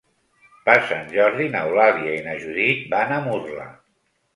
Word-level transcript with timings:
Per 0.69 0.75
Sant 0.87 1.05
Jordi 1.11 1.47
n'Eulàlia 1.57 2.17
i 2.19 2.27
na 2.31 2.37
Judit 2.43 2.87
van 2.97 3.19
a 3.21 3.25
Murla. 3.31 3.73